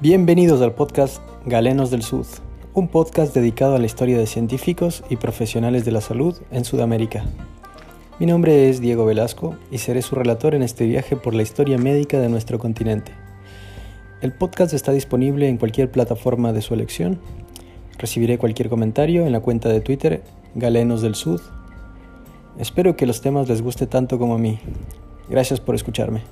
Bienvenidos 0.00 0.62
al 0.62 0.74
podcast 0.74 1.20
Galenos 1.44 1.90
del 1.90 2.04
Sud, 2.04 2.24
un 2.72 2.86
podcast 2.86 3.34
dedicado 3.34 3.74
a 3.74 3.80
la 3.80 3.86
historia 3.86 4.16
de 4.16 4.28
científicos 4.28 5.02
y 5.10 5.16
profesionales 5.16 5.84
de 5.84 5.90
la 5.90 6.00
salud 6.00 6.38
en 6.52 6.64
Sudamérica. 6.64 7.24
Mi 8.20 8.26
nombre 8.26 8.68
es 8.68 8.80
Diego 8.80 9.06
Velasco 9.06 9.56
y 9.72 9.78
seré 9.78 10.02
su 10.02 10.14
relator 10.14 10.54
en 10.54 10.62
este 10.62 10.86
viaje 10.86 11.16
por 11.16 11.34
la 11.34 11.42
historia 11.42 11.78
médica 11.78 12.20
de 12.20 12.28
nuestro 12.28 12.60
continente. 12.60 13.10
El 14.20 14.32
podcast 14.32 14.72
está 14.72 14.92
disponible 14.92 15.48
en 15.48 15.56
cualquier 15.56 15.90
plataforma 15.90 16.52
de 16.52 16.62
su 16.62 16.74
elección. 16.74 17.18
Recibiré 17.98 18.38
cualquier 18.38 18.68
comentario 18.68 19.26
en 19.26 19.32
la 19.32 19.40
cuenta 19.40 19.68
de 19.68 19.80
Twitter 19.80 20.22
Galenos 20.54 21.02
del 21.02 21.16
Sud. 21.16 21.40
Espero 22.56 22.94
que 22.94 23.06
los 23.06 23.20
temas 23.20 23.48
les 23.48 23.62
guste 23.62 23.88
tanto 23.88 24.16
como 24.16 24.36
a 24.36 24.38
mí. 24.38 24.60
Gracias 25.28 25.58
por 25.58 25.74
escucharme. 25.74 26.22